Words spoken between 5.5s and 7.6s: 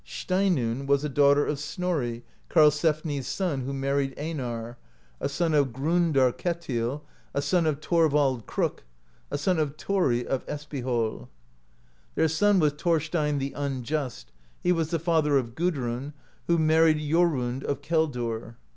of 62 HISTORY Of THE FLATBY BOOK Grundar Ketil, a